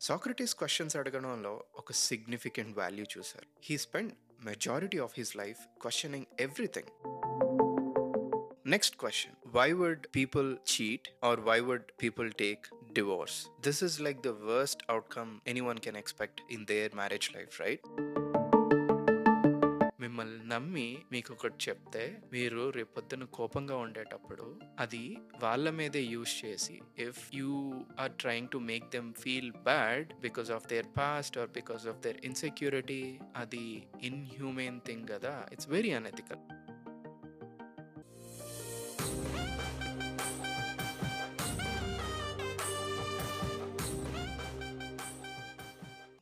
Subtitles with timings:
[0.00, 3.46] Socrates questions అడగడంలో ఒక significant value చూశారు.
[3.62, 4.12] He spend
[4.44, 6.90] majority of his life questioning everything
[8.66, 14.20] next question why would people cheat or why would people take divorce this is like
[14.20, 17.80] the worst outcome anyone can expect in their marriage life right
[20.00, 27.34] మిమ్మల్ని నమ్మి మీకు ఒకటి చెప్తే మీరు రేపొద్దున కోపంగా ఉండేటప్పుడు అది వాళ్ళ మీదే యూజ్ చేసి if
[27.34, 31.98] you are trying to make them feel bad because of their past or because of
[31.98, 35.46] their insecurity అది ఇన్హ్యూమెన్ థింగ్ కదా.
[35.52, 36.49] It's very unethical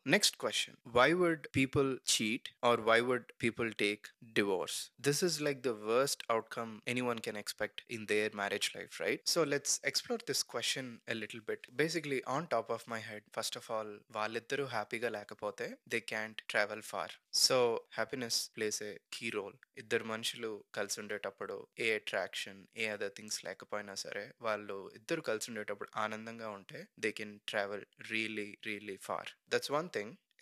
[0.09, 4.77] Next question Why would people cheat or why would people take divorce?
[4.99, 9.21] This is like the worst outcome anyone can expect in their marriage life, right?
[9.27, 11.67] So let's explore this question a little bit.
[11.77, 16.85] Basically, on top of my head, first of all, వాళ్ళిద్దరూ హ్యాపీగా లేకపోతే they can't travel
[16.93, 17.59] far so
[17.99, 23.97] happiness plays a key role ఇద్దరు మనుషులు కలిసి ఉండేటప్పుడు ఏ attraction ఏ other things లేకపోయినా
[24.05, 29.87] సరే వాళ్ళు ఇద్దరు కలిసి ఉండేటప్పుడు ఆనందంగా ఉంటే they can travel really really far that's one
[29.89, 29.97] thing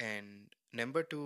[0.07, 0.33] and
[0.75, 1.23] number two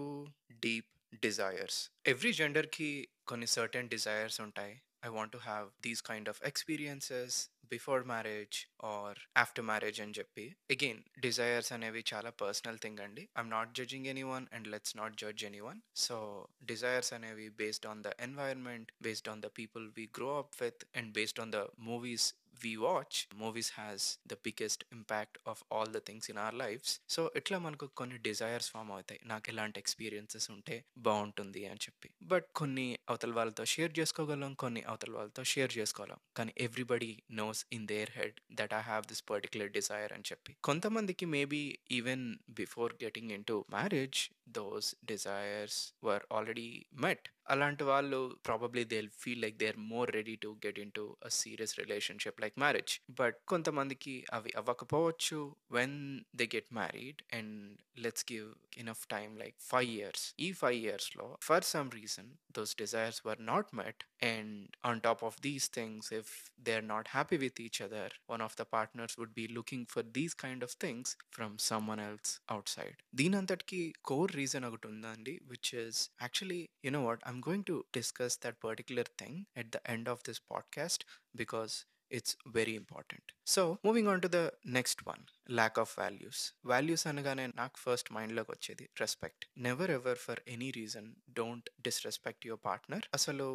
[0.62, 0.90] deep
[1.22, 2.90] desires every జెండర్కి
[3.26, 4.74] కొన్ని సర్టెన్ డిజైర్స్ ఉంటాయి
[5.06, 7.36] I want to have these kind of experiences
[7.72, 13.50] before marriage or after marriage అని చెప్పి అగైన్ డిజైర్స్ అనేవి చాలా personal thing అండి I'm
[13.50, 16.16] not judging anyone and let's not judge anyone so
[16.64, 21.12] desires అనేవి based on the environment based on the people we grow up with and
[21.18, 22.28] based on the movies
[22.64, 27.32] we watch movies has the biggest impact of all the things in our lives so
[27.36, 29.20] ఇట్లా మనకు కొన్ని desires form అవుతాయి.
[29.24, 32.10] నాకు ఎలాంటి experiences ఉంటే బాగుంటుంది అని చెప్పి.
[32.22, 37.86] బట్ కొన్ని అవతల వాళ్ళతో షేర్ చేసుకోగలం కొన్ని అవతల వాళ్ళతో షేర్ చేసుకోగలం కానీ everybody knows in
[37.86, 40.56] their head that I have this particular desire అని చెప్పి.
[40.64, 48.84] కొంతమందికి maybe even before getting into marriage those desires were already met అలాంటి వాళ్ళు probably
[48.84, 53.00] they feel like they are more ready to get into a serious relationship like marriage
[53.20, 55.54] but కొంతమందికి అవి అవ్వకపోవచ్చు.
[55.70, 61.38] When they get married and let's give enough time like five years ఈ five ఇయర్స్లో
[61.42, 66.50] for some reason those desires were not met and on top of these things if
[66.60, 70.04] they are not happy with each other one of the partners would be looking for
[70.04, 71.58] these kind of things from
[71.88, 77.64] someone else outside దీనంతటికి కోర్ reason ఒకటి ఉందండి which is actually you know what I'm going
[77.64, 83.22] to discuss that particular thing at the end of this podcast because it's very important.
[83.44, 88.50] So, moving on to the next one lack of values values అనగానే నాకు first మైండ్లోకి
[88.50, 93.46] వచ్చేది respect never ever for any reason don't disrespect your partner అసలు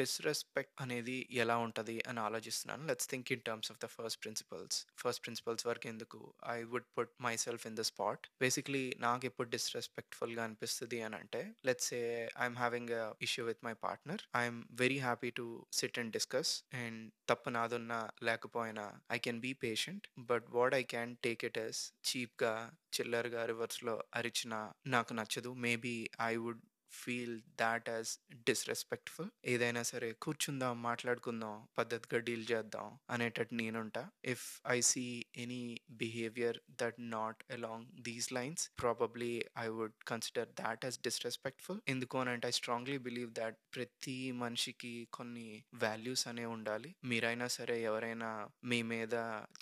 [0.00, 2.86] disrespect అనేది ఎలా ఉంటుంది అని ఆలోచిస్తున్నాను.
[2.86, 7.12] Let's think in terms of the first principles first principles వరకు ఎందుకు I would put
[7.36, 12.04] myself in the spot basically నాకు ఎప్పుడు డిస్రెస్పెక్ట్ఫుల్గా అనిపిస్తుంది అని అంటే let's a
[12.40, 17.12] I'm having a issue with my partner I'm very happy to sit and discuss and
[17.28, 22.52] తప్పు నాదున్నా లేకపోయినా I can be patient but what I can take cricketers చీప్గా
[22.94, 24.54] చిల్లర్గా రివర్స్లో అరిచిన
[24.86, 25.54] నాకు నచ్చదు.
[25.54, 28.12] Maybe I would feel that as
[28.48, 34.10] disrespectful ఏదైనా సరే కూర్చుందాం మాట్లాడుకుందాం పద్ధతిగా డీల్ చేద్దాం అనేటట్టు నేనుంటా.
[34.24, 35.04] If I see
[35.36, 42.18] any behaviour that not along these lines probably I would consider that as disrespectful ఎందుకు
[42.18, 46.94] అని అంటే ఐ స్ట్రాంగ్లీ బిలీవ్ దాట్ ప్రతి మనిషికి కొన్ని వాల్యూస్ అనేవి ఉండాలి.
[47.04, 48.30] మీరైనా సరే ఎవరైనా
[48.64, 49.14] మీ మీద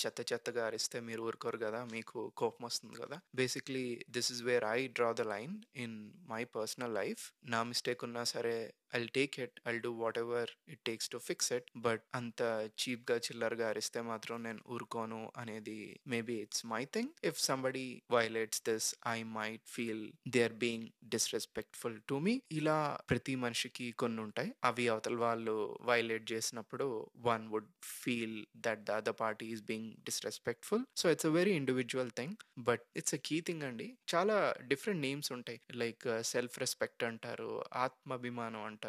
[0.03, 3.21] చెత్త చెత్తగా అరిస్తే మీరు ఊరుకోరు కదా మీకు కోపం వస్తుంది కదా.
[3.35, 5.97] Basically this is where I draw the line in
[6.29, 8.57] my personal life నా మిస్టేక్ ఉన్నా సరే
[8.95, 12.43] I'll take it I'll do whatever it takes to fix it but అంత
[12.83, 18.89] చీప్గా చిల్లరగా అరిస్తే మాత్రం నేను ఊరుకోను అనేది maybe it's my thing if somebody violates this
[19.07, 22.79] I might feel they are being disrespectful to me ఇలా
[23.11, 24.51] ప్రతి మనిషికి కొన్ని ఉంటాయి.
[24.65, 26.87] అవి అవతల వాళ్ళు వైలేట్ చేసినప్పుడు
[27.27, 27.71] one would
[28.01, 32.85] feel that the other party is being disrespectful so it's a very individual thing but
[32.97, 33.87] it's a key thing అండి.
[34.15, 34.37] చాలా
[34.67, 35.61] డిఫరెంట్ నేమ్స్ ఉంటాయి.
[35.75, 37.51] లైక్ సెల్ఫ్ రెస్పెక్ట్ అంటారు
[37.85, 38.80] ఆత్మాభిమానం అంటారు.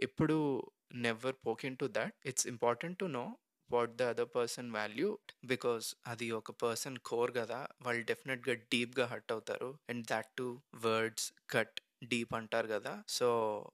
[0.00, 3.36] ఎప్పుడు never poking to that it's important to know
[3.70, 7.68] what the other person value because అది ఒక person core కదా.
[7.82, 9.78] వాళ్ళు డెఫినెట్గా డీప్గా హర్ట్ అవుతారు.
[9.88, 13.04] And that to words cut deep అంటారు కదా.
[13.08, 13.28] సో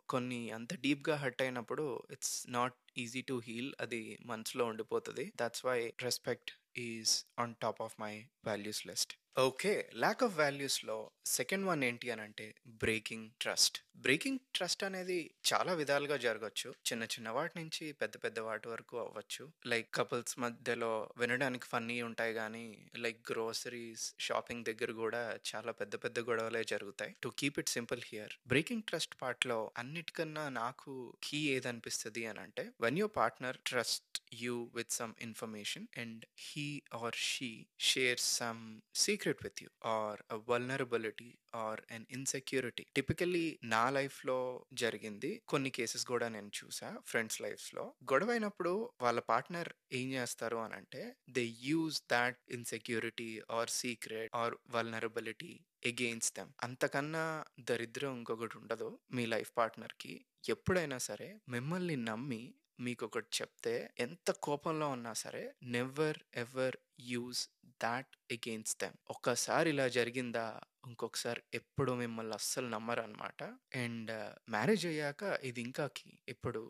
[0.09, 5.33] కొన్ని అంత డీప్గా హర్ట్ అయినప్పుడు it's not easy to heal అది మనసులో ఉండిపోతుంది.
[5.37, 9.73] That's why respect is on top of my values list okay.
[9.97, 10.97] Lack of వాల్యూస్లో
[11.29, 12.47] second one ఏంటి అని అంటే
[12.83, 16.69] బ్రేకింగ్ ట్రస్ట్ బ్రేకింగ్ ట్రస్ట్ అనేది చాలా విధాలుగా జరగచ్చు.
[16.87, 19.45] చిన్న చిన్న వాటి నుంచి పెద్ద పెద్ద వాటి వరకు అవ్వచ్చు.
[19.67, 22.65] లైక్ కపుల్స్ మధ్యలో వినడానికి ఫన్నీ ఉంటాయి కానీ
[22.97, 27.15] లైక్ గ్రోసరీస్ షాపింగ్ దగ్గర కూడా చాలా పెద్ద పెద్ద గొడవలే జరుగుతాయి.
[27.23, 32.99] To keep it simple here breaking trust పార్ట్లో అన్నిటికన్నా నాకు కీ ఏదనిపిస్తుంది అని అంటే when
[32.99, 34.03] your partner trust
[34.43, 36.67] you with some information and he
[37.01, 37.51] or she
[37.85, 38.63] share some
[38.97, 43.43] secret secret with you or a vulnerability or an insecurity typically
[43.73, 44.37] నా లైఫ్లో
[44.81, 48.73] జరిగింది కొన్ని కేసెస్ కూడా నేను చూసా ఫ్రెండ్స్ లైఫ్స్లో గొడవ అయినప్పుడు
[49.03, 51.03] వాళ్ళ పార్ట్నర్ ఏం చేస్తారు అని అంటే
[51.37, 53.29] they use that insecurity
[53.59, 55.53] or secret or vulnerability
[55.93, 57.25] against them అంతకన్నా
[57.69, 60.15] దరిద్రం ఇంకొకటి ఉండదు మీ లైఫ్ పార్ట్నర్కి
[60.49, 62.43] ఎప్పుడైనా సరే మిమ్మల్ని నమ్మి
[62.81, 65.43] మీకు ఒకటి చెప్తే ఎంత కోపంలో ఉన్నా సరే
[65.75, 66.77] never ever
[67.07, 67.43] use
[67.81, 70.47] that against them ఒక్కసారి ఇలా జరిగిందా?
[70.89, 73.41] ఇంకొకసారి ఎప్పుడు మిమ్మల్ని అస్సలు నమ్మరు అనమాట
[73.75, 75.85] అండ్ uh, మ్యారేజ్ అయ్యాక ఇది ఇంకా
[76.29, 76.61] ఇప్పుడు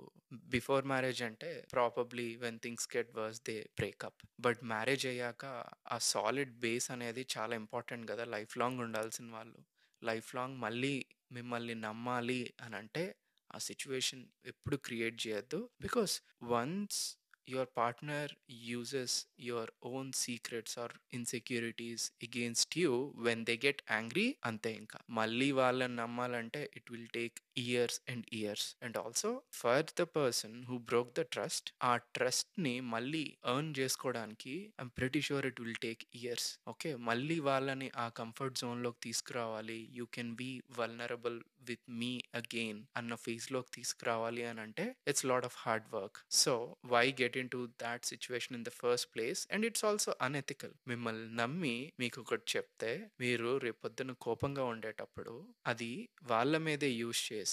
[0.54, 5.44] బిఫోర్ మ్యారేజ్ అంటే properly when things get worse they break up but marriage అయ్యాక
[5.86, 9.60] ఆ సాలిడ్ బేస్ అనేది చాలా ఇంపార్టెంట్ కదా లైఫ్ లాంగ్ ఉండాల్సిన వాళ్ళు.
[10.02, 10.94] లైఫ్ లాంగ్ మళ్ళీ
[11.32, 13.04] మిమ్మల్ని నమ్మాలి అని అంటే
[13.50, 15.60] ఆ సిచ్యువేషన్ ఎప్పుడు క్రియేట్ చేయొద్దు.
[15.80, 16.14] Because
[16.50, 17.00] once
[17.48, 18.32] your partner
[18.64, 24.98] uses your own secrets or insecurities against you when they get angry అంతే ఇంకా.
[25.10, 30.78] మళ్ళీ వాళ్ళని నమ్మాలంటే it will take years and years and also for the person who
[30.78, 36.58] broke the trust ఆ ట్రస్ట్ని మళ్ళీ earn చేసుకోవడానికి I'm pretty sure it will take years
[36.68, 39.88] okay మళ్ళీ వాళ్ళని ఆ కంఫర్ట్ జోన్లోకి తీసుకురావాలి.
[39.92, 45.56] You can be vulnerable with me again అన్న ఫేజ్లోకి తీసుకురావాలి అని అంటే it's lot of
[45.58, 46.54] hard work so
[46.86, 51.92] why get into that situation in the first place and it's also unethical మిమ్మల్ని నమ్మి
[52.00, 55.34] మీకు ఒకటి చెప్తే మీరు రేపొద్దున కోపంగా ఉండేటప్పుడు
[55.66, 57.43] అది వాళ్ళ మీదే యూజ్ చేసి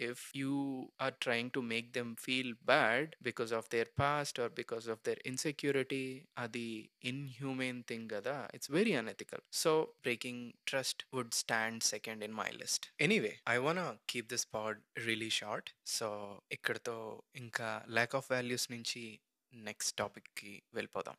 [0.00, 0.52] if you
[1.00, 5.18] are trying to make them feel bad because of their past or because of their
[5.26, 8.48] insecurity అది ఇన్హ్యూమెన్ థింగ్ కదా.
[8.54, 13.98] It's very unethical so breaking trust would stand second in my list anyway I want
[14.10, 19.20] keep this pod really short so ఇక్కడతో ఇంకా lack of values నుంచి
[19.54, 21.16] next టాపిక్కి వెళ్ళిపోదాం.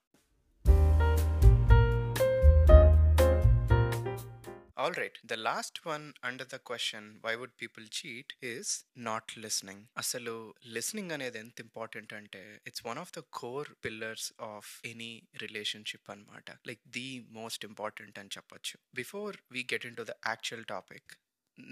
[4.78, 8.68] All right, the last one under the question, why would people cheat, is
[9.08, 9.80] not listening.
[10.02, 10.34] అసలు
[10.76, 15.10] listening అనేది ఎంత important అంటే it's one of the core pillars of any
[15.44, 17.08] relationship అనమాట లైక్ ది
[17.40, 21.10] మోస్ట్ ఇంపార్టెంట్ అని చెప్పొచ్చు before we get into the actual topic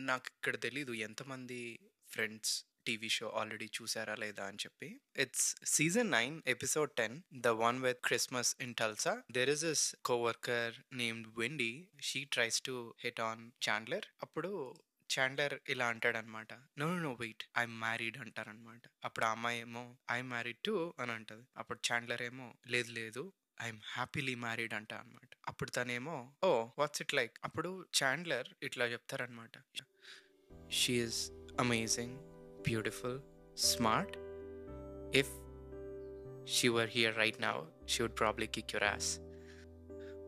[0.05, 1.61] నాకు ఇక్కడ తెలీదు ఎంతమంది
[2.11, 2.55] ఫ్రెండ్స్
[2.87, 4.89] టీవీ షో ఆల్రెడీ చూసారా లేదా అని చెప్పి.
[5.17, 10.75] It's season nine episode ten the one with Christmas in Tulsa there is is coworker
[10.93, 11.71] named Wendy
[12.01, 14.51] she tries to hit on Chandler అప్పుడు
[15.09, 16.51] Chandler ఇలా అంటాడనమాట.
[16.77, 18.81] No no wait I'm married అంటారనమాట.
[19.03, 21.43] అప్పుడు ఆ అమ్మాయి ఏమో ఐఎమ్ మ్యారీడ్ టు అని అంటది.
[21.57, 23.23] అప్పుడు చాండ్లర్ ఏమో లేదు లేదు.
[23.63, 26.49] ఐఎమ్ హ్యాపీలీ మ్యారీడ్ అంట అనమాట అప్పుడు తనేమో ఓ
[26.79, 29.55] వాట్స్ ఇట్ లైక్ అప్పుడు చాండ్లర్ ఇట్లా చెప్తారనమాట.
[30.71, 31.21] She's
[31.59, 32.17] amazing
[32.65, 33.19] beautiful,
[33.53, 34.17] smart.
[35.11, 35.29] If
[36.45, 39.19] she were here right now, she would probably kick your ass.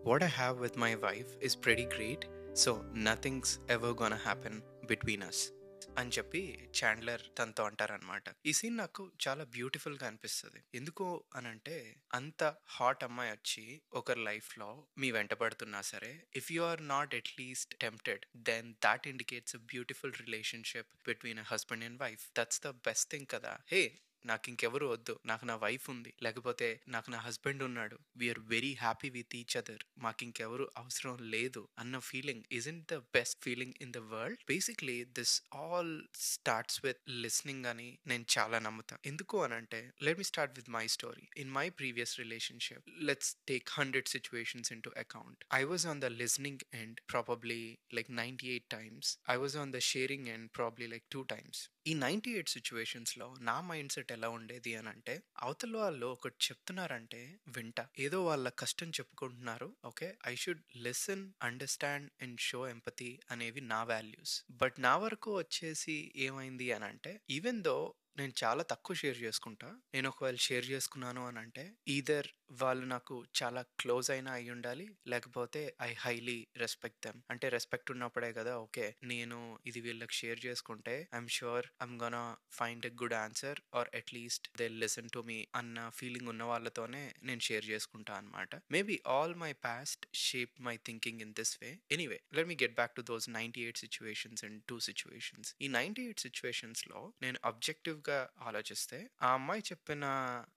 [0.04, 5.24] What I have with my wife is pretty great, so nothing's ever gonna happen between
[5.24, 5.52] us.
[5.98, 6.42] అని చెప్పి
[6.78, 10.60] Chandler తనతో అంటారనమాట ఈ scene నాకు చాలా బ్యూటిఫుల్గా అనిపిస్తుంది.
[10.76, 11.06] ఎందుకు
[11.36, 11.76] అని అంటే
[12.14, 13.64] అంత హాట్ అమ్మాయి వచ్చి
[13.94, 19.56] ఒకరి లైఫ్లో మీ వెంట పడుతున్నా సరే if you are not at least tempted then that indicates
[19.56, 23.54] a beautiful relationship between a husband and wife that's the best thing కదా.
[23.68, 23.84] హే
[24.28, 25.16] నాకు ఇంకెవరు వద్దు.
[25.26, 26.12] నాకు నా వైఫ్ ఉంది.
[26.24, 27.98] లేకపోతే నాకు నా హస్బెండ్ ఉన్నాడు.
[28.18, 33.40] We're very happy with each other మాకు ఇంకెవరు అవసరం లేదు అన్న feeling isn't the best
[33.44, 35.94] feeling in the world basically this all
[36.28, 40.86] starts with listening అని నేను చాలా నమ్ముతాను ఎందుకు అని అంటే let me start with my
[40.96, 46.10] story in my previous relationship let's take hundred situations into account I was on the
[46.22, 47.62] listening end probably
[47.98, 51.94] like ninety eight times I was on the sharing end probably like two times ఈ
[51.94, 57.80] ninety eight సిచ్యువేషన్స్లో నా mind set ఎలా ఉండేది అని అంటే అవతల వాళ్ళు ఒకటి చెప్తున్నారంటే వింట.
[58.00, 60.18] ఏదో వాళ్ళ కష్టం చెప్పుకుంటున్నారు okay?
[60.28, 64.46] I should listen understand and show empathy అనేవి నా వాల్యూస్.
[64.52, 67.78] బట్ నా వరకు వచ్చేసి ఏమైంది అని అంటే ఈవెన్ దో
[68.20, 69.70] నేను చాలా తక్కువ షేర్ చేసుకుంటా.
[69.94, 71.64] నేను ఒకవేళ షేర్ చేసుకున్నాను అని అంటే
[71.96, 72.30] ఈదర్
[72.62, 77.20] వాళ్ళు నాకు చాలా క్లోజ్ అయినా అయి ఉండాలి లేకపోతే ఐ హైలీ రెస్పెక్ట్ దెమ్.
[77.34, 79.38] అంటే రెస్పెక్ట్ ఉన్నప్పుడే కదా ఓకే నేను
[79.70, 82.22] ఇది వీళ్ళకి షేర్ చేసుకుంటే I'm sure I'm gonna
[82.60, 87.44] find a good answer or at least they listen to me అన్న ఫీలింగ్ ఉన్న వాళ్ళతోనే నేను
[87.50, 91.72] షేర్ చేసుకుంటా అనమాట maybe all my past shape my thinking in this way.
[91.98, 95.52] Anyway let me get back to those ninety eight situations and two situations.
[95.64, 100.06] ఈ ninety eight సిచ్యువేషన్స్లో నేను objective గా ఆలోచిస్తే ఆ అమ్మాయి చెప్పిన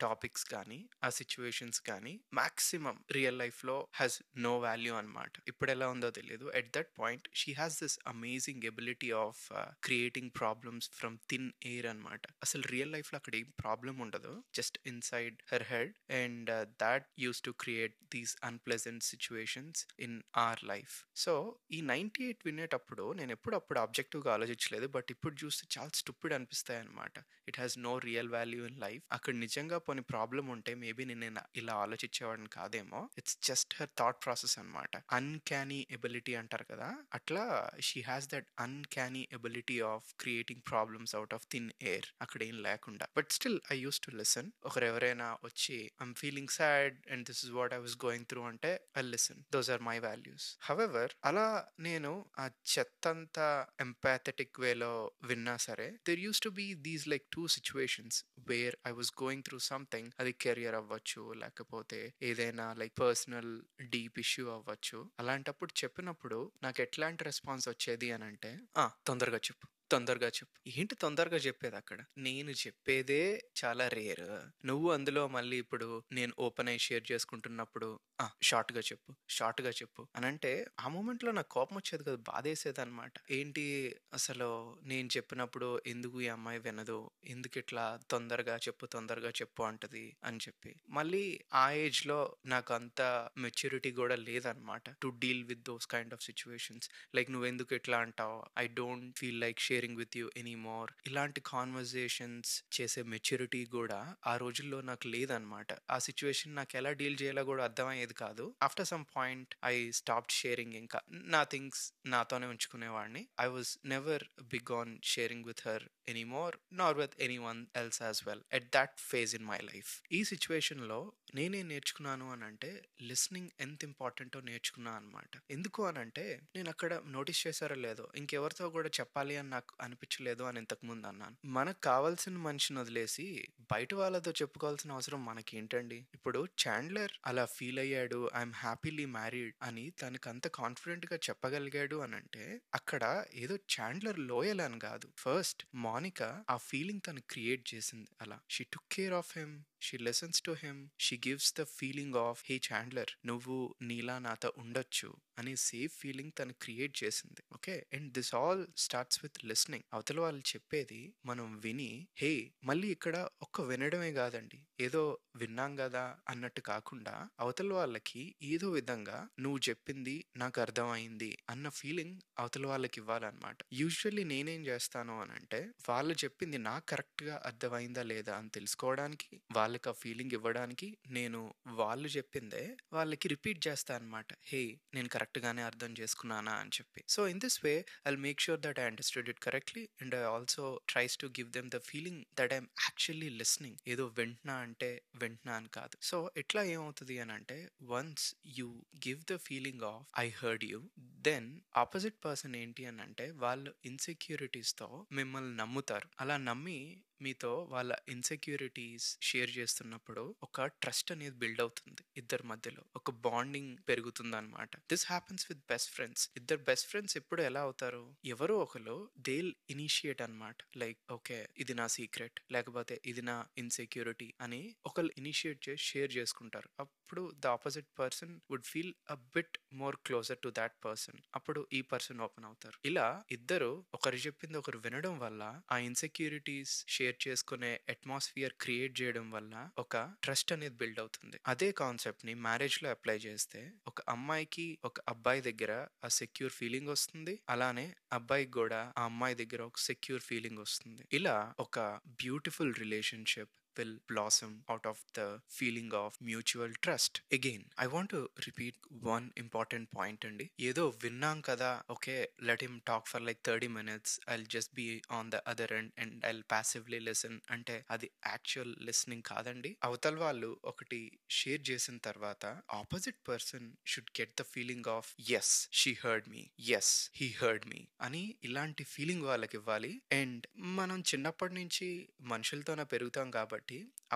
[0.01, 6.11] టాపిక్స్ కానీ ఆ సిచ్యువేషన్స్ కానీ మాక్సిమం రియల్ లైఫ్లో హ్యాస్ నో వాల్యూ అనమాట ఇప్పుడు ఎలా ఉందో
[6.11, 9.43] తెలియదు at that point she has this amazing ability of
[9.85, 14.45] creating problems from thin air అనమాట అసలు రియల్ లైఫ్లో అక్కడ ఏం ప్రాబ్లం ఉండదు.
[14.55, 20.95] Just inside her head and that used to create these unpleasant situations in our life
[21.17, 21.35] so
[21.73, 24.87] ఈ ninety eight వినేటప్పుడు నేను ఎప్పుడు అప్పుడు ఆబ్జెక్టివ్గా ఆలోచించలేదు.
[24.87, 27.17] బట్ ఇప్పుడు చూస్తే చాలా స్టూపిడ్ అనిపిస్తాయి అనమాట
[27.49, 31.75] it has no real value in life అక్కడ నిజంగా కొన్ని ప్రాబ్లం ఉంటే మేబీ నేను ఇలా-
[31.75, 33.11] ఆలోచించేవాడిని కాదేమో.
[33.19, 36.97] It's just her thought process అనమాట అన్క్యానీ ఎబిలిటీ అంటారు కదా.
[37.15, 42.63] అట్లా she has that uncanny ability of creating problems out of thin air అక్కడ ఏం
[42.63, 43.07] లేకుండా.
[43.17, 47.53] But still I used to listen ఒకరు ఎవరైనా వచ్చి I'm feeling sad and this is
[47.53, 52.25] what I was going through అంటే I listen those are my values however అలా నేను
[52.39, 58.77] ఆ చెత్తంతా ఎంపాథెటిక్ వేలో విన్నా సరే there used to be these like two situations where
[58.87, 65.11] I was going through something అది career అవ్వచ్చు లేకపోతే ఏదైనా లైక్ పర్సనల్ డీప్ ఇష్యూ అవ్వచ్చు.
[65.19, 69.67] అలాంటప్పుడు చెప్పినప్పుడు నాకు ఎట్లాంటి రెస్పాన్స్ వచ్చేది అని అంటే "ఆ, తొందరగా చెప్పు.
[69.91, 70.55] తొందరగా చెప్పు.
[70.73, 72.01] ఏంటి తొందరగా చెప్పేది అక్కడ?
[72.19, 73.21] నేను చెప్పేదే
[73.61, 74.27] చాలా రేర్.
[74.65, 77.89] నువ్వు అందులో మళ్ళీ ఇప్పుడు నేను ఓపెన్ అయి షేర్ చేసుకుంటున్నప్పుడు
[78.21, 80.03] "ఆ, షార్ట్గా చెప్పు షార్ట్గా చెప్పు.
[80.17, 83.65] అని అంటే ఆ మూమెంట్లో నాకు కోపం వచ్చేది కదా బాధేసేది అనమాట ఏంటి
[84.13, 84.49] అసలు
[84.85, 86.99] నేను చెప్పినప్పుడు ఎందుకు ఈ అమ్మాయి వినదు?
[87.27, 90.73] ఎందుకు ఇట్లా తొందరగా చెప్పు తొందరగా చెప్పు అంటది అని చెప్పి.
[90.91, 93.01] మళ్ళీ ఆ ఏజ్లో నాకు అంత
[93.39, 94.69] మెచ్యూరిటీ కూడా లేదనమాట
[95.03, 96.89] to deal with those kind of situations.
[97.15, 98.39] Like నువ్వు ఎందుకు ఇట్లా అంటావు?
[98.59, 104.81] I don't feel like sharing with you anymore ఇలాంటి కాన్వర్జేషన్స్ చేసే మెచ్యూరిటీ కూడా ఆ రోజుల్లో
[104.81, 108.55] నాకు లేదనమాట ఆ సిచ్యువేషన్ నాకు ఎలా డీల్ చేయాలో కూడా అర్థమయ్యేది కాదు.
[108.63, 111.01] After some point I stop sharing ఇంకా.
[111.13, 113.29] నా థింగ్స్ నాతోనే ఉంచుకునేవాడిని.
[113.41, 118.43] I was never big on sharing with her anymore nor with anyone else as well
[118.53, 124.41] at that phase in my life ఈ సిచ్యువేషన్లో నేనేం నేర్చుకున్నాను అని అంటే లిస్నింగ్ ఎంత ఇంపార్టెంటో
[124.41, 129.75] నేర్చుకున్నాను అనమాట ఎందుకు అని అంటే నేను అక్కడ నోటీస్ చేశారో లేదో ఇంకెవరితో కూడా చెప్పాలి అని నాకు
[129.81, 131.37] అనిపించలేదు అని ఇంతకుముందు అన్నాను.
[131.45, 138.31] మనకు కావాల్సిన మనిషిని వదిలేసి బయట వాళ్ళతో చెప్పుకోవాల్సిన అవసరం మనకి ఏంటండి ఇప్పుడు చాండ్లర్ అలా ఫీల్ అయ్యాడు
[138.37, 144.79] ఐఎమ్ హ్యాపీలీ మ్యారీడ్ అని తనకు అంత కాన్ఫిడెంట్గా చెప్పగలిగాడు అని అంటే అక్కడ ఏదో చాండ్లర్ లోయల్ అని
[144.79, 145.09] కాదు.
[145.19, 148.09] ఫస్ట్ మోనిక ఆ ఫీలింగ్ తను క్రియేట్ చేసింది.
[148.21, 149.63] అలా she took care of him.
[149.81, 155.11] She lessons to him she gives the feeling of hey Chandler నువ్వు నీలా నాతో ఉండొచ్చు
[155.39, 157.43] అనే సేఫ్ ఫీలింగ్ తను క్రియేట్ చేసింది.
[157.55, 161.91] Okay and this all starts with listening అవతల వాళ్ళు చెప్పేది మనం విని
[162.23, 162.33] హే
[162.65, 164.59] మళ్ళీ ఇక్కడ ఒక్క వినడమే కాదండి.
[164.81, 165.03] ఏదో
[165.37, 172.65] విన్నాం కదా అన్నట్టు కాకుండా అవతల వాళ్ళకి ఏదో విధంగా నువ్వు చెప్పింది నాకు అర్థమైంది అన్న ఫీలింగ్ అవతల
[172.67, 173.59] వాళ్ళకి ఇవ్వాలన్నమాట.
[173.73, 179.97] యూజువల్లీ నేనేం చేస్తాను అని అంటే వాళ్ళు చెప్పింది నాకు కరెక్ట్గా అర్థమైందా లేదా అని తెలుసుకోవడానికి వాళ్ళకి ఆ
[180.01, 181.41] ఫీలింగ్ ఇవ్వడానికి నేను
[181.81, 184.63] వాళ్ళు చెప్పిందే వాళ్ళకి రిపీట్ చేస్తా అనమాట హే
[184.95, 187.01] నేను కరెక్ట్గానే అర్థం చేసుకున్నానా అని చెప్పి.
[187.09, 187.75] So in this way
[188.07, 191.71] I make sure that I understood it correctly and I also tries to give them
[191.71, 193.79] the feeling that I'm actually listening.
[193.87, 195.97] ఏదో వింటున్నా అంటే వింటున్నా అని కాదు.
[196.03, 197.59] సో ఎట్లా ఏమవుతుంది అని అంటే
[197.95, 198.27] once
[198.59, 198.69] you
[199.07, 200.81] give the feeling of I heard you
[201.29, 206.09] then opposite person ఏంటి అని అంటే వాళ్ళు ఇన్సెక్యూరిటీస్తో మిమ్మల్ని నమ్ముతారు.
[206.21, 206.79] అలా నమ్మి
[207.25, 212.83] మీతో వాళ్ళ ఇన్సెక్యూరిటీస్ షేర్ చేస్తున్నప్పుడు ఒక ట్రస్ట్ అనేది బిల్డ్ అవుతుంది ఇద్దరి మధ్యలో.
[213.01, 218.03] ఒక బాండింగ్ పెరుగుతుంది అనమాట this happens with best friends ఇద్దరు బెస్ట్ ఫ్రెండ్స్ ఎప్పుడు ఎలా అవుతారు?
[218.35, 218.97] ఎవరో ఒకరు
[219.29, 225.61] దేల్ ఇనిషియేట్ అనమాట లైక్ ఓకే ఇది నా సీక్రెట్ లేకపోతే ఇది నా ఇన్సెక్యూరిటీ అని ఒకరు ఇనిషియేట్
[225.69, 226.69] చేసి షేర్ చేసుకుంటారు.
[226.85, 231.81] అప్పుడు the opposite person would feel a bit more closer to that person అప్పుడు ఈ
[231.93, 232.77] పర్సన్ ఓపెన్ అవుతారు.
[232.91, 239.71] ఇలా ఇద్దరు ఒకరు చెప్పింది ఒకరు వినడం వల్ల ఆ ఇన్సెక్యూరిటీస్ షేర్ చేసుకునే అట్మాస్ఫియర్ క్రియేట్ చేయడం వల్ల
[239.79, 241.41] ఒక ట్రస్ట్ అనేది బిల్డ్ అవుతుంది.
[241.47, 247.41] అదే కాన్సెప్ట్ని మ్యారేజ్లో అప్లై చేస్తే ఒక అమ్మాయికి ఒక అబ్బాయి దగ్గర ఆ సెక్యూర్ ఫీలింగ్ వస్తుంది.
[247.49, 251.05] అలానే అబ్బాయికి కూడా ఆ అమ్మాయి దగ్గర ఒక సెక్యూర్ ఫీలింగ్ వస్తుంది.
[251.13, 255.27] ఇలా ఒక beautiful relationship will blossom out of the
[255.59, 257.21] feeling of mutual trust.
[257.39, 258.77] Again, I want to repeat
[259.15, 260.47] one important point అండి.
[260.69, 262.17] ఏదో విన్నాం కదా okay
[262.49, 264.87] let him talk for like thirty minutes I'll just be
[265.19, 269.77] on the other end and I'll passively listen అంటే అది actual listening కాదండి.
[269.85, 271.01] అవతల వాళ్ళు ఒకటి
[271.39, 272.45] షేర్ చేసిన తర్వాత
[272.81, 276.45] opposite person should get the feeling of as she heard me
[276.79, 279.93] as he heard me అని ఇలాంటి ఫీలింగ్ వాళ్ళకి ఇవ్వాలి.
[280.13, 280.47] అండ్
[280.79, 281.89] మనం చిన్నప్పటి నుంచి
[282.33, 283.59] మనుషులతోనే పెరుగుతాం కాబట్టి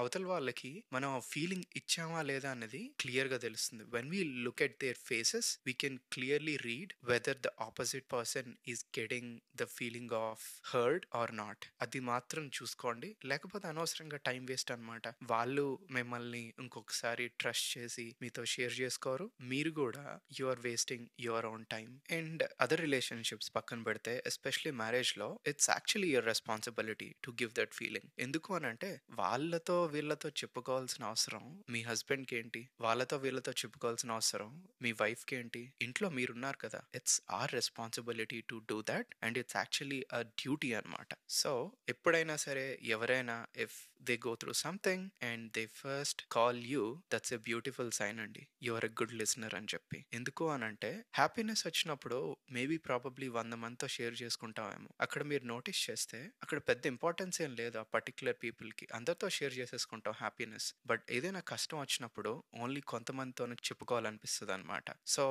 [0.00, 3.84] అవతల వాళ్ళకి మనం ఫీలింగ్ ఇచ్చామా లేదా అనేది క్లియర్గా తెలుస్తుంది.
[3.94, 8.82] When we look at their faces we can clearly read whether the opposite person is
[8.98, 13.10] getting the feeling of heard or not అది మాత్రం చూసుకోండి.
[13.30, 19.26] లేకపోతే అనవసరంగా టైం వేస్ట్ అనమాట వాళ్ళు మిమ్మల్ని ఇంకొకసారి ట్రస్ట్ చేసి మీతో షేర్ చేసుకోరు.
[19.52, 20.04] మీరు కూడా
[20.38, 26.10] you are wasting your own time and other relationships పక్కన పెడితే especially మ్యారేజ్లో it's actually
[26.14, 28.90] your responsibility to give that feeling ఎందుకు అని అంటే
[29.34, 34.50] వాళ్ళతో వీళ్ళతో చెప్పుకోవాల్సిన అవసరం మీ హస్బెండ్కి ఏంటి వాళ్ళతో వీళ్ళతో చెప్పుకోవాల్సిన అవసరం
[34.82, 40.00] మీ వైఫ్కి ఏంటి ఇంట్లో మీరున్నారు కదా it's our responsibility to do that and it's actually
[40.12, 41.52] a duty అనమాట సో
[41.88, 47.40] ఎప్పుడైనా సరే ఎవరైనా if they go through something and they first call you that's a
[47.46, 48.42] beautiful sign అండి.
[48.62, 50.06] యువర్ ఎ గుడ్ లిసనర్ అని చెప్పి.
[50.12, 52.18] ఎందుకు అని అంటే హ్యాపీనెస్ వచ్చినప్పుడు
[52.52, 54.90] మేబీ ప్రాబబ్లీ వంద మందితో షేర్ చేసుకుంటామేమో.
[55.00, 58.86] అక్కడ మీరు నోటీస్ చేస్తే అక్కడ పెద్ద ఇంపార్టెన్స్ ఏం లేదు ఆ పర్టికులర్ పీపుల్కి.
[58.94, 60.66] అందరితో అందరితో షేర్ చేసేసుకుంటాం హ్యాపీనెస్.
[60.86, 62.30] బట్ ఏదైనా కష్టం వచ్చినప్పుడు
[62.62, 65.24] ఓన్లీ కొంతమందితోనే చెప్పుకోవాలనిపిస్తుంది అనమాట so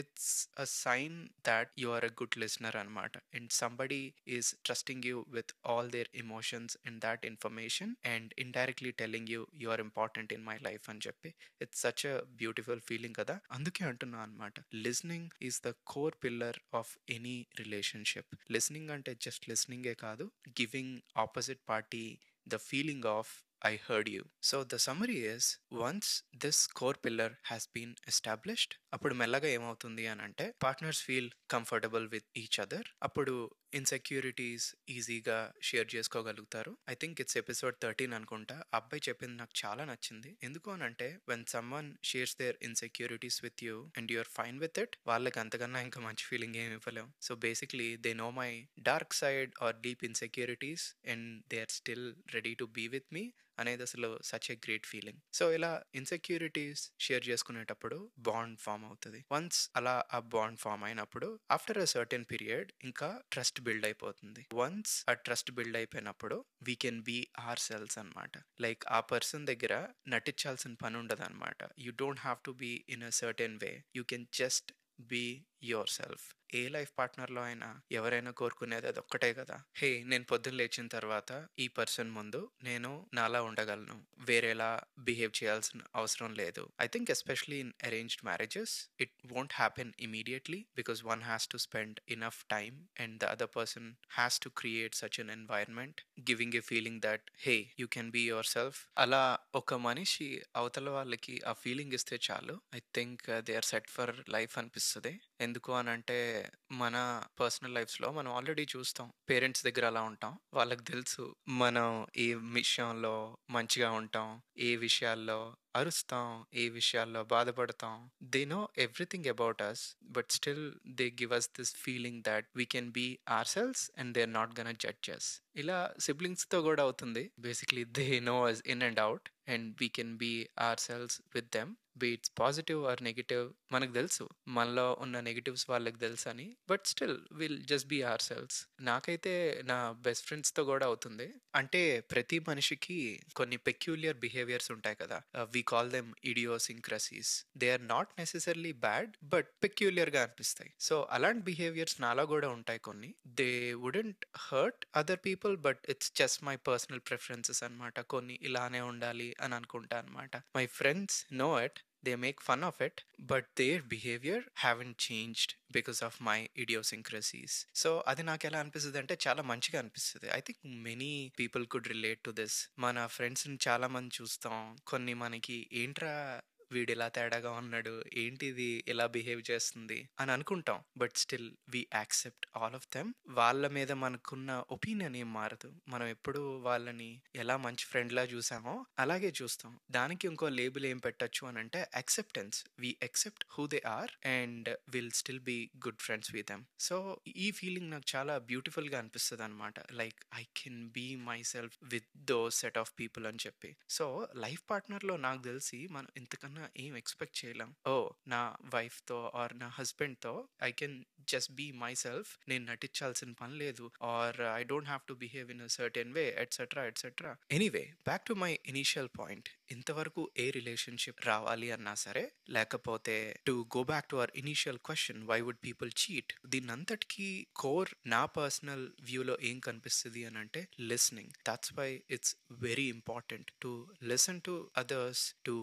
[0.00, 1.16] it's a sign
[1.48, 3.12] that you are a good listener అనమాట.
[3.36, 4.02] And somebody
[4.36, 9.70] is trusting you with all their emotions and that information and indirectly telling you you
[9.74, 11.32] are important in my life అని చెప్పి.
[11.62, 13.36] It's such a beautiful feeling కదా.
[13.52, 14.56] అందుకే అంటున్నా అనమాట.
[14.86, 18.32] Listening is the core pillar of any relationship.
[18.50, 20.26] Listening అంటే just లిస్నింగే కాదు
[20.60, 22.04] giving opposite party
[22.46, 23.26] the feeling of
[23.62, 24.24] I heard you.
[24.40, 30.22] So the summary is once this core pillar has been established, అప్పుడు మెల్లగా ఏమవుతుంది అని
[30.22, 33.34] అంటే partners feel comfortable with each other అప్పుడు
[33.74, 36.76] insecurities ఈజీగా షేర్ చేసుకోగలుగుతారు.
[36.90, 38.62] I think it's episode thirteen అనుకుంటా.
[38.74, 40.36] అబ్బాయి చెప్పింది నాకు చాలా నచ్చింది.
[40.42, 44.96] ఎందుకు అని అంటే when someone shares their insecurities with you and you're fine with it
[45.06, 47.12] వాళ్ళకి అంతకన్నా ఇంకా మంచి ఫీలింగ్ ఏమి ఇవ్వలేం.
[47.22, 52.54] So basically they know my dark side or deep insecurities and they are still ready
[52.54, 57.98] to be with me అనేది అసలు such a great feeling so ఇలా insecurities share చేసుకునేటప్పుడు
[58.28, 59.20] బాండ్ ఫామ్ అవుతుంది.
[59.32, 64.42] వన్స్ అలా ఆ బాండ్ ఫామ్ అయినప్పుడు after a certain period ఇంకా trust build అయిపోతుంది.
[64.60, 66.38] వన్స్ ఆ ట్రస్ట్ బిల్డ్ అయిపోయినప్పుడు
[66.68, 69.74] we can be are cells అనమాట లైక్ ఆ పర్సన్ దగ్గర
[70.14, 71.48] నటించాల్సిన పని ఉండదు అనమాట
[71.84, 74.70] you don't have to be in a certain way you can just
[75.12, 75.24] be
[75.92, 79.62] yourself A life పార్ట్నర్లో అయినా ఎవరైనా కోరుకునేది అది ఒక్కటే కదా.
[79.76, 84.06] హే నేను పొద్దున్న లేచిన తర్వాత ఈ పర్సన్ ముందు నేను నాలా ఉండగలను.
[84.18, 86.72] వేరేలా బిహేవ్ చేయాల్సిన అవసరం లేదు.
[86.80, 92.00] I think especially in arranged marriages it won't happen immediately because one has to spend
[92.08, 97.00] enough time and the other person has to create such an environment giving a feeling
[97.00, 98.86] that hey you can be yourself.
[98.98, 102.60] అలా ఒక మనిషి అవతల వాళ్ళకి ఆ feeling ఇస్తే చాలు.
[102.74, 105.20] I think they are set for life అనిపిస్తుంది.
[105.40, 106.39] ఎందుకు అని అంటే
[106.70, 109.12] మన పర్సనల్ లైఫ్స్లో మనం ఆల్రెడీ చూస్తాం.
[109.28, 110.38] పేరెంట్స్ దగ్గర అలా ఉంటాం.
[110.54, 117.94] వాళ్ళకి తెలుసు మనం ఏ విషయంలో మంచిగా ఉంటాం ఏ విషయాల్లో అరుస్తాం ఏ విషయాల్లో బాధపడతాం.
[118.34, 119.82] They know everything about us
[120.16, 120.64] but still
[121.00, 123.06] they give us this feeling that we can be
[123.54, 125.28] ourselves and they are not gonna judges
[125.62, 127.22] ఇలా సిబ్లింగ్స్తో కూడా అవుతుంది.
[127.46, 130.32] Basically they know us in and out and we can be
[130.86, 131.70] ourselves with them
[132.02, 134.24] beats positive or negative మనకు తెలుసు
[134.56, 139.32] మనలో ఉన్న negatives వాళ్ళకి తెలుసు అని but still will just be ourselves నాకైతే
[139.70, 141.26] నా బెస్ట్ ఫ్రెండ్స్తో కూడా అవుతుంది.
[141.54, 142.98] అంటే ప్రతి మనిషికి
[143.38, 145.18] కొన్ని పెక్యులియర్ బిహేవియర్స్ ఉంటాయి కదా.
[145.54, 150.72] We call them idiosyncrasies they are not necessarily bad but పెక్యులియర్గా అనిపిస్తాయి.
[150.80, 153.14] సో అలాంటి బిహేవియర్స్ నాలో కూడా ఉంటాయి కొన్ని.
[153.26, 159.36] They wouldn't hurt other people but it's just my personal preferences అనమాట కొన్ని ఇలానే ఉండాలి
[159.40, 162.96] అని అనుకుంటా అనమాట my friends know it they make fun of it
[163.32, 169.18] but their behavior haven't changed because of my idiosyncrasies so అది నాకు ఎలా అనిపిస్తుంది అంటే
[169.28, 170.28] చాలా మంచిగా అనిపిస్తుంది.
[170.34, 174.76] I think many people could relate to this మన ఫ్రెండ్స్ని చాలా మంది చూస్తాం.
[174.86, 176.40] కొన్ని మనకి ఏంట్రా
[176.72, 180.78] వీడు ఇలా తేడాగా ఉన్నాడు ఏంటిది ఇలా బిహేవ్ చేస్తుంది అని అనుకుంటాం.
[180.96, 183.12] But still we accept all of them.
[183.28, 185.70] వాళ్ళ మీద మనకున్న ఒపీనియన్ ఏం మారదు.
[185.88, 189.80] మనం ఎప్పుడు వాళ్ళని ఎలా మంచి ఫ్రెండ్ లా చూసామో అలాగే చూస్తాం.
[189.90, 195.10] దానికి ఇంకో లేబుల్ ఏం పెట్టచ్చు అని అంటే acceptance we accept who they are and will
[195.10, 196.64] still be good friends with them.
[196.78, 201.06] So ఈ ఫీలింగ్ నాకు చాలా బ్యూటిఫుల్గా అనిపిస్తుంది అనమాట like I can be
[201.42, 203.76] myself with those set of people అని చెప్పి.
[203.88, 204.06] సో
[204.36, 207.76] లైఫ్ పార్ట్నర్లో నాకు తెలిసి మనం ఇంతకన్నా ఏం ఎక్స్పెక్ట్ చేయలేం.
[207.86, 208.10] ఓ.
[208.26, 211.66] నా వైఫ్తో ఆర్ నా హస్బెండ్తో I can just be
[212.02, 213.84] myself నేను నటించాల్సిన పని లేదు.
[214.12, 218.36] Or I don't have to behave in a certain way etcetera etcetera anyway back to
[218.42, 222.22] my initial point ఇంతవరకు ఏ రిలేషన్షిప్ రావాలి అన్నా సరే
[222.56, 223.16] లేకపోతే
[223.46, 228.22] to go back to our initial question why would people cheat దీని అంతటికి కోర్ నా
[228.36, 233.72] personal వ్యూలో ఏం కనిపిస్తుంది అని అంటే listening that's why it's very important to
[234.04, 235.56] listen to others to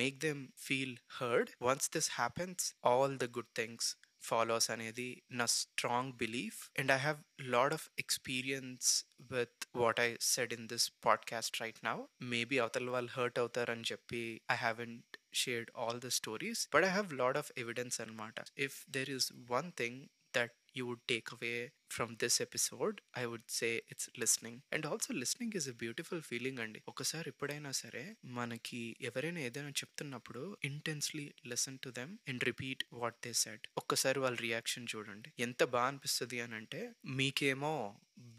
[0.00, 3.90] make them feel heard once this happens all the good things
[4.22, 10.52] follows అనేది నా strong belief and I have lot of experience with what I said
[10.52, 15.98] in this podcast right now maybe అవతల వాళ్ళు hurt అవుతారని చెప్పి I haven't shared all
[16.00, 18.42] the stories but i have a lot of evidence anamata.
[18.66, 19.94] If there is one thing
[20.34, 21.56] that you would take away
[21.90, 26.60] from this episode i would say it's listening and also listening is a beautiful feeling
[26.64, 28.04] అండి ఒకసారి ఎప్పుడైనా సరే
[28.36, 34.38] మనకి ఎవరైనా ఏదైనా చెప్తున్నప్పుడు intensely listen to them and repeat what they said ఒక్కసారి వాళ్ళ
[34.46, 36.80] రియాక్షన్ చూడండి ఎంత బాగా అనిపిస్తుంది అని అంటే
[37.20, 37.74] మీకేమో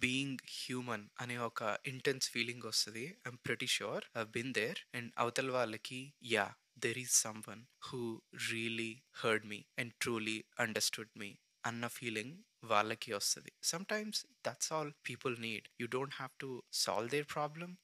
[0.03, 1.61] బీయింగ్ హ్యూమన్ అనే ఒక
[1.93, 6.01] ఇంటెన్స్ ఫీలింగ్ వస్తుంది I'm pretty sure I been there and అవతల వాళ్ళకి
[6.33, 6.47] yeah
[6.85, 7.15] there is
[7.49, 8.01] someone who
[8.49, 8.91] really
[9.21, 11.31] heard me and truly understood me
[11.70, 12.34] అన్న ఫీలింగ్
[12.72, 13.52] వాళ్ళకి వస్తుంది
[13.94, 16.50] sometimes that's all people need you don't have to
[16.84, 17.74] solve their problem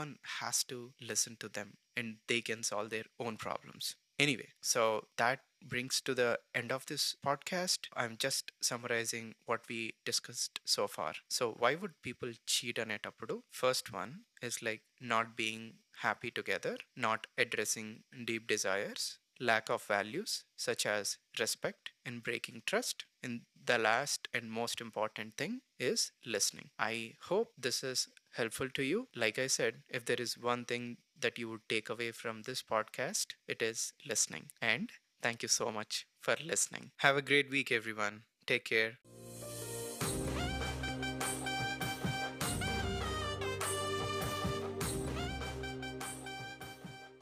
[0.00, 5.06] someone has to listen to them and they can solve their own problems Anyway, so
[5.16, 7.86] that brings to the end of this podcast.
[7.94, 11.14] I'm just summarizing what we discussed so far.
[11.28, 13.06] So, why would people cheat on it?
[13.52, 20.44] First one is like not being happy together, not addressing deep desires, lack of values
[20.56, 23.05] such as respect and breaking trust.
[23.23, 26.69] And the last and most important thing is listening.
[26.79, 29.07] I hope this is helpful to you.
[29.15, 32.61] Like I said, if there is one thing that you would take away from this
[32.63, 34.49] podcast, it is listening.
[34.61, 36.91] And thank you so much for listening.
[36.97, 38.23] Have a great week, everyone.
[38.45, 38.99] Take care.